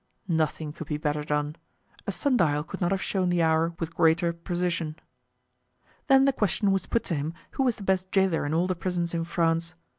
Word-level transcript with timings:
Nothing 0.27 0.73
could 0.73 0.87
be 0.87 0.97
better 0.97 1.23
done; 1.23 1.57
a 2.07 2.11
sun 2.11 2.35
dial 2.35 2.63
could 2.63 2.81
not 2.81 2.89
have 2.89 3.03
shown 3.03 3.29
the 3.29 3.43
hour 3.43 3.75
with 3.77 3.93
greater 3.93 4.33
precision. 4.33 4.95
Then 6.07 6.25
the 6.25 6.33
question 6.33 6.71
was 6.71 6.87
put 6.87 7.03
to 7.03 7.13
him 7.15 7.35
who 7.51 7.61
was 7.61 7.75
the 7.75 7.83
best 7.83 8.11
jailer 8.11 8.43
in 8.43 8.51
all 8.51 8.65
the 8.65 8.75
prisons 8.75 9.13
in 9.13 9.25
France. 9.25 9.75